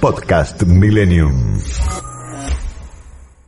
[0.00, 1.58] Podcast Millennium.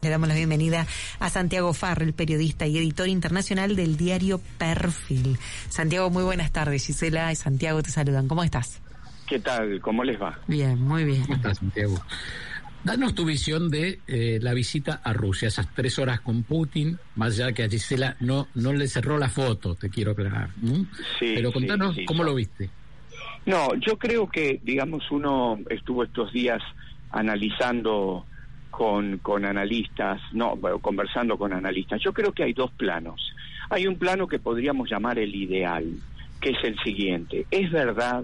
[0.03, 0.85] Le damos la bienvenida
[1.21, 5.39] a Santiago Farrell, periodista y editor internacional del diario Perfil.
[5.69, 6.85] Santiago, muy buenas tardes.
[6.85, 8.27] Gisela y Santiago te saludan.
[8.27, 8.81] ¿Cómo estás?
[9.29, 9.81] ¿Qué tal?
[9.81, 10.41] ¿Cómo les va?
[10.49, 11.23] Bien, muy bien.
[11.23, 11.95] ¿Cómo estás, Santiago?
[12.83, 17.35] Danos tu visión de eh, la visita a Rusia, esas tres horas con Putin, más
[17.35, 20.51] allá que a Gisela no, no le cerró la foto, te quiero aclarar.
[21.19, 22.71] Sí, Pero contanos cómo lo viste.
[23.49, 26.63] No, yo creo que, digamos, uno estuvo estos días
[27.11, 28.27] analizando
[28.71, 32.03] con, con analistas, no, bueno, conversando con analistas.
[32.03, 33.33] Yo creo que hay dos planos.
[33.71, 35.87] Hay un plano que podríamos llamar el ideal,
[36.43, 37.47] que es el siguiente.
[37.51, 38.23] Es verdad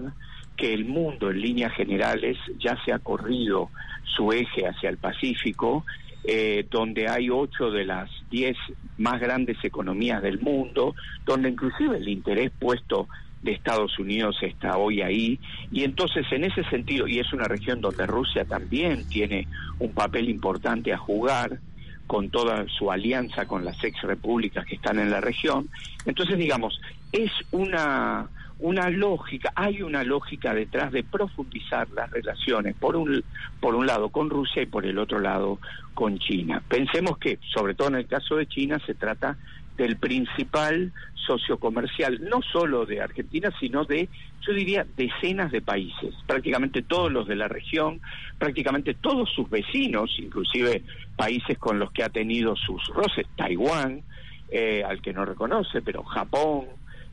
[0.55, 3.71] que el mundo en líneas generales ya se ha corrido
[4.03, 5.87] su eje hacia el Pacífico,
[6.23, 8.57] eh, donde hay ocho de las diez
[8.99, 10.93] más grandes economías del mundo,
[11.25, 13.07] donde inclusive el interés puesto
[13.45, 15.39] de Estados Unidos está hoy ahí.
[15.71, 19.47] Y entonces en ese sentido y es una región donde Rusia también tiene
[19.79, 21.59] un papel importante a jugar
[22.07, 25.69] con toda su alianza con las ex repúblicas que están en la región
[26.05, 26.79] entonces digamos
[27.11, 28.29] es una
[28.59, 33.23] una lógica hay una lógica detrás de profundizar las relaciones por un
[33.59, 35.59] por un lado con Rusia y por el otro lado
[35.95, 36.61] con China.
[36.67, 39.37] Pensemos que sobre todo en el caso de China se trata
[39.77, 40.91] del principal
[41.25, 44.09] socio comercial, no solo de Argentina, sino de,
[44.41, 47.99] yo diría, decenas de países, prácticamente todos los de la región,
[48.37, 50.83] prácticamente todos sus vecinos, inclusive
[51.15, 54.01] países con los que ha tenido sus roces, Taiwán,
[54.49, 56.67] eh, al que no reconoce, pero Japón,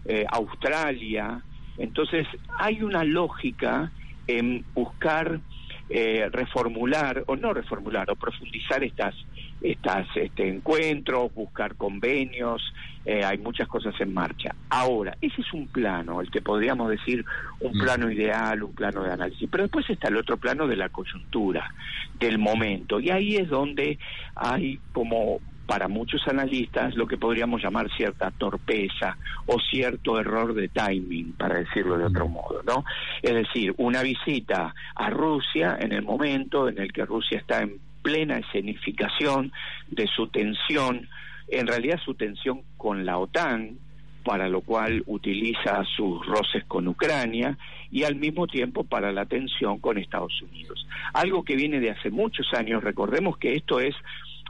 [0.04, 1.42] eh, Australia.
[1.78, 2.26] Entonces,
[2.58, 3.90] hay una lógica
[4.26, 5.40] en buscar
[5.88, 9.14] eh, reformular, o no reformular, o profundizar estas
[9.62, 12.62] estas este, encuentros, buscar convenios,
[13.04, 14.54] eh, hay muchas cosas en marcha.
[14.68, 17.24] Ahora, ese es un plano, el que podríamos decir
[17.60, 17.80] un mm.
[17.80, 21.72] plano ideal, un plano de análisis, pero después está el otro plano de la coyuntura,
[22.18, 23.98] del momento, y ahí es donde
[24.34, 25.40] hay como
[25.72, 29.16] para muchos analistas lo que podríamos llamar cierta torpeza
[29.46, 32.84] o cierto error de timing, para decirlo de otro modo, ¿no?
[33.22, 37.80] Es decir, una visita a Rusia en el momento en el que Rusia está en
[38.02, 39.50] plena escenificación
[39.88, 41.08] de su tensión,
[41.48, 43.78] en realidad su tensión con la OTAN,
[44.26, 47.56] para lo cual utiliza sus roces con Ucrania
[47.90, 50.86] y al mismo tiempo para la tensión con Estados Unidos.
[51.14, 53.94] Algo que viene de hace muchos años, recordemos que esto es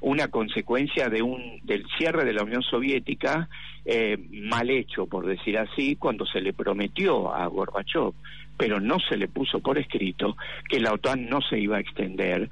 [0.02, 3.48] una consecuencia de un del cierre de la Unión Soviética
[3.84, 8.12] eh, mal hecho, por decir así, cuando se le prometió a Gorbachev
[8.56, 10.36] pero no se le puso por escrito
[10.68, 12.48] que la OTAN no se iba a extender,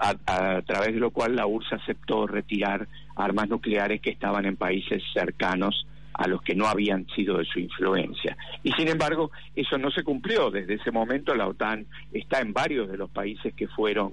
[0.00, 5.02] a, través de lo cual la URSS aceptó retirar armas nucleares que estaban en países
[5.12, 8.36] cercanos a los que no habían sido de su influencia.
[8.62, 10.50] Y sin embargo, eso no se cumplió.
[10.50, 14.12] Desde ese momento la OTAN está en varios de los países que fueron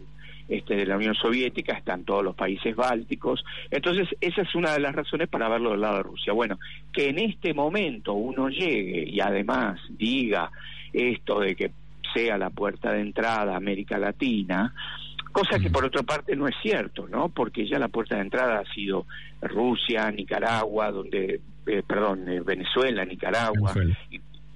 [0.51, 3.41] este, de la Unión Soviética, están todos los países bálticos.
[3.69, 6.33] Entonces, esa es una de las razones para verlo del lado de Rusia.
[6.33, 6.59] Bueno,
[6.91, 10.51] que en este momento uno llegue y además diga
[10.91, 11.71] esto de que
[12.13, 14.73] sea la puerta de entrada a América Latina,
[15.31, 17.29] cosa que por otra parte no es cierto, ¿no?
[17.29, 19.05] Porque ya la puerta de entrada ha sido
[19.41, 23.73] Rusia, Nicaragua, donde, eh, perdón, eh, Venezuela, Nicaragua,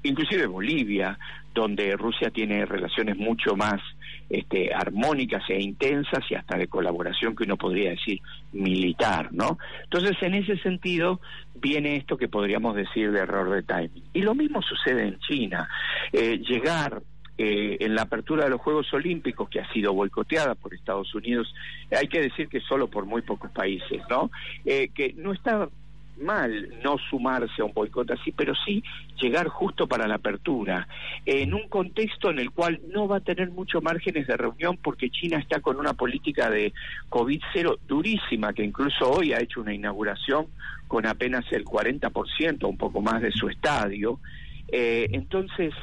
[0.03, 1.17] inclusive Bolivia,
[1.53, 3.81] donde Rusia tiene relaciones mucho más
[4.29, 8.19] este, armónicas e intensas y hasta de colaboración que uno podría decir
[8.53, 9.57] militar, ¿no?
[9.83, 11.19] Entonces, en ese sentido,
[11.55, 14.03] viene esto que podríamos decir de error de timing.
[14.13, 15.67] Y lo mismo sucede en China.
[16.11, 17.01] Eh, llegar
[17.37, 21.53] eh, en la apertura de los Juegos Olímpicos, que ha sido boicoteada por Estados Unidos,
[21.91, 24.31] hay que decir que solo por muy pocos países, ¿no?
[24.63, 25.67] Eh, que no está
[26.17, 28.83] mal no sumarse a un boicot así, pero sí
[29.21, 30.87] llegar justo para la apertura,
[31.25, 35.09] en un contexto en el cual no va a tener muchos márgenes de reunión porque
[35.09, 36.73] China está con una política de
[37.09, 40.47] COVID-0 durísima, que incluso hoy ha hecho una inauguración
[40.87, 44.19] con apenas el 40%, un poco más de su estadio.
[44.67, 45.73] Eh, entonces,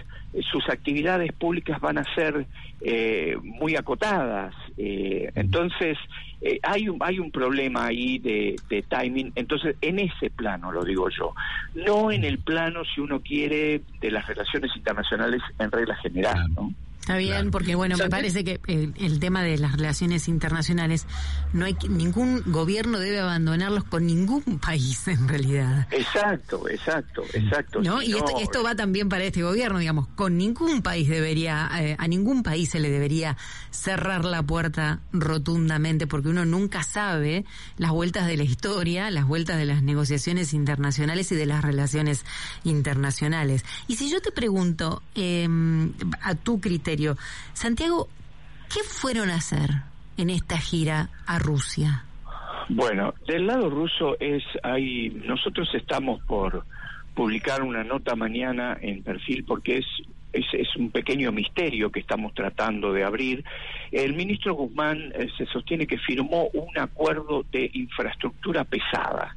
[0.40, 2.46] sus actividades públicas van a ser
[2.80, 4.54] eh, muy acotadas.
[4.76, 5.98] Eh, entonces,
[6.40, 9.32] eh, hay, un, hay un problema ahí de, de, timing.
[9.34, 11.34] Entonces, en ese plano lo digo yo.
[11.74, 16.72] No en el plano, si uno quiere, de las relaciones internacionales en regla general, ¿no?
[17.02, 21.04] Está bien, porque bueno, me parece que el, tema de las relaciones internacionales,
[21.52, 25.88] no hay ningún gobierno debe abandonarlos con ningún país en realidad.
[25.90, 27.82] Exacto, exacto, exacto.
[27.82, 28.00] ¿No?
[28.02, 32.44] y esto, va también para este gobierno, digamos, con ningún país debería, eh, a ningún
[32.44, 33.36] país se le debería
[33.72, 37.44] cerrar la puerta rotundamente, porque uno nunca sabe
[37.78, 42.24] las vueltas de la historia, las vueltas de las negociaciones internacionales y de las relaciones
[42.62, 43.64] internacionales.
[43.88, 45.48] Y si yo te pregunto, eh,
[46.20, 46.91] a tu criterio,
[47.52, 48.08] Santiago,
[48.72, 49.70] ¿qué fueron a hacer
[50.16, 52.04] en esta gira a Rusia?
[52.68, 56.64] Bueno, del lado ruso es hay nosotros estamos por
[57.14, 59.86] publicar una nota mañana en perfil porque es
[60.32, 63.44] es, es, un pequeño misterio que estamos tratando de abrir.
[63.90, 69.36] El ministro Guzmán eh, se sostiene que firmó un acuerdo de infraestructura pesada.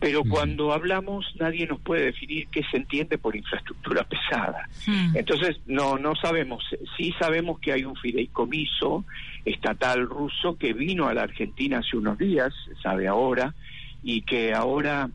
[0.00, 4.68] Pero cuando hablamos nadie nos puede definir qué se entiende por infraestructura pesada.
[5.14, 6.64] Entonces no no sabemos.
[6.96, 9.04] Sí sabemos que hay un fideicomiso
[9.44, 13.54] estatal ruso que vino a la Argentina hace unos días, sabe ahora,
[14.02, 15.10] y que ahora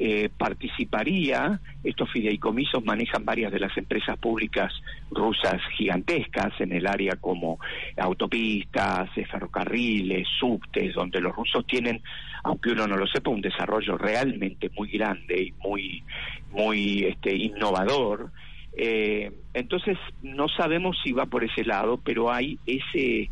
[0.00, 4.72] eh, participaría, estos fideicomisos manejan varias de las empresas públicas
[5.10, 7.58] rusas gigantescas en el área como
[7.96, 12.00] autopistas, ferrocarriles, subtes, donde los rusos tienen,
[12.44, 16.04] aunque uno no lo sepa, un desarrollo realmente muy grande y muy,
[16.52, 18.30] muy este, innovador.
[18.76, 23.30] Eh, entonces no sabemos si va por ese lado, pero hay ese,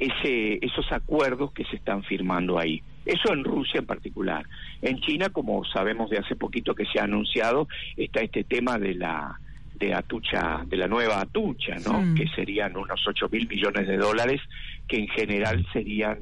[0.00, 2.82] ese, esos acuerdos que se están firmando ahí.
[3.08, 4.44] Eso en Rusia en particular.
[4.82, 7.66] En China, como sabemos de hace poquito que se ha anunciado,
[7.96, 9.40] está este tema de la
[9.76, 12.14] de Atucha, de la nueva Atucha, ¿no?
[12.14, 14.42] Que serían unos 8 mil millones de dólares,
[14.86, 16.18] que en general serían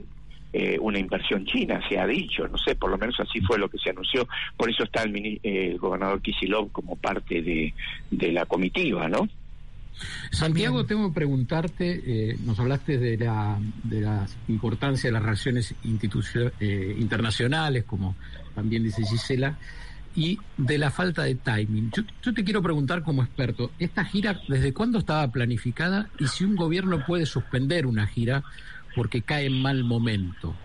[0.53, 3.69] eh, una inversión china, se ha dicho, no sé, por lo menos así fue lo
[3.69, 7.75] que se anunció, por eso está el, el gobernador Kisilov como parte de,
[8.11, 9.29] de la comitiva, ¿no?
[10.31, 15.75] Santiago, tengo que preguntarte, eh, nos hablaste de la, de la importancia de las relaciones
[16.61, 18.17] eh, internacionales, como
[18.55, 19.57] también dice Gisela,
[20.15, 21.93] y de la falta de timing.
[22.23, 26.57] Yo, te quiero preguntar como experto, ¿esta gira desde cuándo estaba planificada y si un
[26.57, 28.43] gobierno puede suspender una gira
[28.95, 30.57] porque cae en mal momento?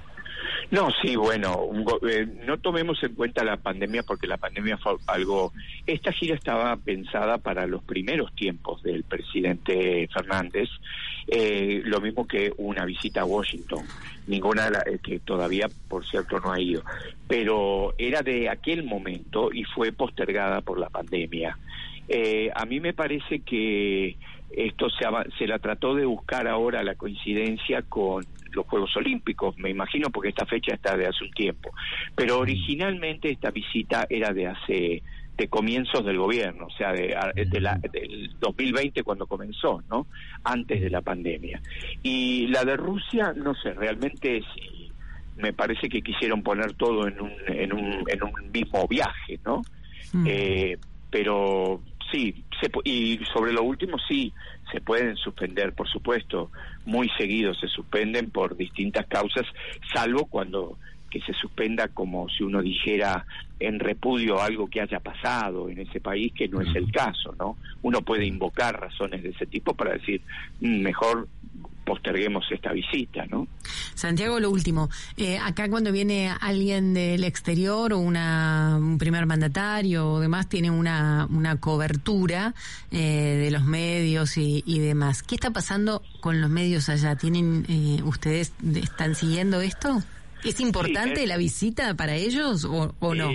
[0.71, 1.69] No, sí, bueno,
[2.09, 5.51] eh, no tomemos en cuenta la pandemia porque la pandemia fue algo...
[5.85, 10.69] Esta gira estaba pensada para los primeros tiempos del presidente Fernández,
[11.27, 13.85] eh, lo mismo que una visita a Washington,
[14.27, 16.83] ninguna eh, que todavía, por cierto, no ha ido,
[17.27, 21.57] pero era de aquel momento y fue postergada por la pandemia.
[22.55, 24.15] a mí me parece que
[24.51, 25.05] esto se,
[25.37, 30.29] se la trató de buscar ahora la coincidencia con los Juegos Olímpicos, me imagino, porque
[30.29, 31.71] esta fecha está de hace un tiempo.
[32.15, 35.03] Pero originalmente esta visita era de hace
[35.37, 37.15] de comienzos del gobierno, o sea, de,
[37.59, 40.05] la, del 2020 cuando comenzó, ¿no?
[40.43, 41.61] Antes de la pandemia.
[42.03, 44.91] Y la de Rusia, no sé, realmente sí,
[45.37, 49.63] me parece que quisieron poner todo en un, en un, en un mismo viaje, ¿no?
[50.25, 50.77] Eh,
[51.09, 51.81] pero
[52.11, 54.31] sí, se, y sobre lo último sí,
[54.71, 56.51] se pueden suspender, por supuesto,
[56.85, 59.45] muy seguido se suspenden por distintas causas,
[59.93, 60.77] salvo cuando
[61.11, 63.25] que se suspenda como si uno dijera
[63.59, 67.57] en repudio algo que haya pasado en ese país, que no es el caso, ¿no?
[67.83, 70.21] Uno puede invocar razones de ese tipo para decir,
[70.61, 71.27] mm, mejor
[71.91, 73.49] posterguemos esta visita, ¿no?
[73.95, 80.09] Santiago, lo último, eh, acá cuando viene alguien del exterior o una, un primer mandatario
[80.09, 82.53] o demás, tiene una, una cobertura
[82.91, 85.21] eh, de los medios y, demás.
[85.21, 87.17] ¿Qué está pasando con los medios allá?
[87.17, 90.01] ¿Tienen eh, ustedes están siguiendo esto?
[90.45, 93.31] ¿Es importante la visita para ellos o, o no?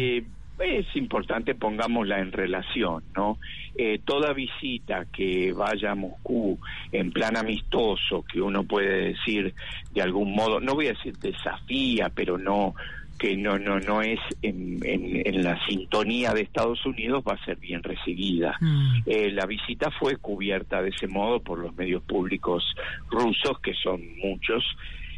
[0.59, 3.39] Es importante pongámosla en relación, ¿no?
[3.77, 6.59] Eh, toda visita que vaya a Moscú
[6.93, 9.55] en plan amistoso, que uno puede decir
[9.93, 12.75] de algún modo, no voy a decir desafía, pero no
[13.19, 17.57] que no no no es en, en, la sintonía de Estados Unidos va a ser
[17.57, 18.57] bien recibida.
[18.61, 19.03] Mm.
[19.07, 22.63] Eh, la visita fue cubierta de ese modo por los medios públicos
[23.11, 24.65] rusos, que son muchos.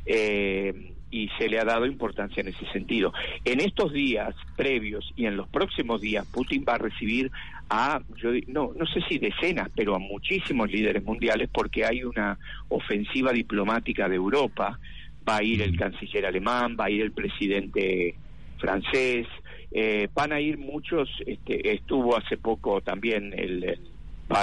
[0.07, 3.13] Eh, y se le ha dado importancia en ese sentido.
[3.45, 7.31] En estos días previos y en los próximos días, Putin va a recibir
[7.71, 12.39] a, yo no, no sé si decenas, pero a muchísimos líderes mundiales porque hay una
[12.69, 14.79] ofensiva diplomática de Europa.
[15.29, 18.15] Va a ir el canciller alemán, va a ir el presidente
[18.59, 19.27] francés,
[19.71, 23.79] eh, van a ir muchos, este, estuvo hace poco también el,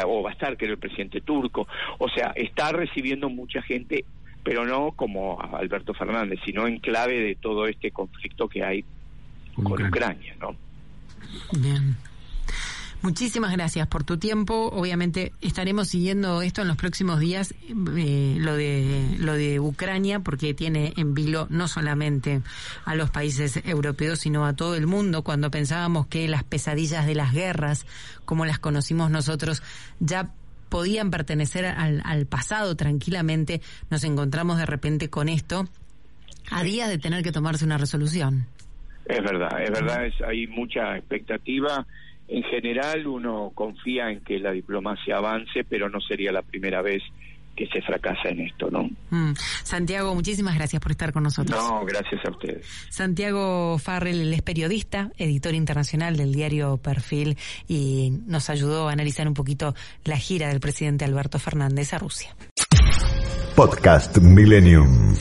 [0.06, 1.68] o va a estar que era el presidente turco,
[1.98, 4.06] o sea, está recibiendo mucha gente
[4.46, 8.86] pero no como Alberto Fernández, sino en clave de todo este conflicto que hay
[9.56, 10.56] con Ucrania, ¿no?
[11.60, 11.98] Bien.
[13.02, 14.70] Muchísimas gracias por tu tiempo.
[14.72, 20.54] Obviamente estaremos siguiendo esto en los próximos días, eh, lo de lo de Ucrania, porque
[20.54, 22.42] tiene en vilo no solamente
[22.84, 25.24] a los países europeos, sino a todo el mundo.
[25.24, 27.86] Cuando pensábamos que las pesadillas de las guerras,
[28.26, 29.64] como las conocimos nosotros,
[30.00, 30.30] ya
[30.76, 35.70] podían pertenecer al, al pasado tranquilamente, nos encontramos de repente con esto
[36.52, 38.46] a días de tener que tomarse una resolución.
[39.06, 41.88] Es verdad, es verdad, es, hay mucha expectativa.
[42.28, 47.02] En general uno confía en que la diplomacia avance, pero no sería la primera vez
[47.56, 48.90] que se fracasa en esto, ¿no?
[49.10, 49.34] Mm.
[49.64, 51.58] Santiago, muchísimas gracias por estar con nosotros.
[51.58, 52.66] No, gracias a ustedes.
[52.90, 59.34] Santiago Farrell es periodista, editor internacional del diario Perfil y nos ayudó a analizar un
[59.34, 62.36] poquito la gira del presidente Alberto Fernández a Rusia.
[63.56, 65.16] Podcast Millennium.